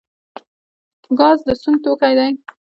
ګاز 1.19 1.39
د 1.47 1.49
سون 1.61 1.75
توکی 1.83 2.13
دی 2.17 2.31